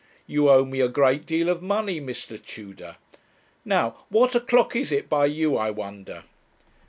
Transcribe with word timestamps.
You 0.25 0.49
owe 0.49 0.65
me 0.65 0.79
a 0.79 0.87
great 0.87 1.27
deal 1.27 1.47
of 1.47 1.61
money, 1.61 2.01
Mr. 2.01 2.43
Tudor. 2.43 2.95
Now, 3.63 4.03
what 4.09 4.33
o'clock 4.33 4.75
is 4.75 4.91
it 4.91 5.07
by 5.07 5.27
you, 5.27 5.55
I 5.57 5.69
wonder?' 5.69 6.23